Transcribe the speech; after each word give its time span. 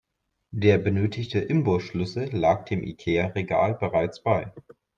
Der 0.55 0.79
benötigte 0.79 1.37
Imbusschlüssel 1.39 2.35
lag 2.35 2.65
dem 2.65 2.81
Ikea-Regal 2.81 3.75
bereits 3.75 4.19
bei. 4.23 4.51